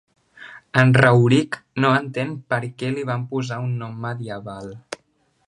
En 0.83 0.93
Rauric 1.01 1.57
no 1.85 1.91
entén 1.99 2.33
per 2.55 2.59
què 2.81 2.91
li 2.97 3.05
van 3.11 3.27
posar 3.35 3.61
un 3.67 3.79
nom 3.85 4.03
medieval. 4.09 4.75